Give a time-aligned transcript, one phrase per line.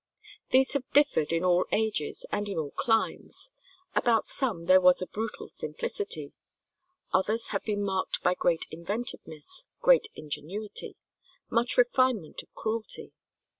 [0.49, 3.51] These have differed in all ages and in all climes:
[3.93, 6.33] about some there was a brutal simplicity;
[7.13, 10.95] others have been marked by great inventiveness, great ingenuity,
[11.51, 13.13] much refinement of cruelty.